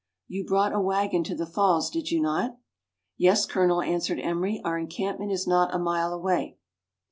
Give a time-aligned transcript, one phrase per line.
[0.27, 2.57] You brought a waggon to the falls, did you not.?""
[3.17, 6.57] Yes, Colonel," answered Emery," our encampment is not a mile away."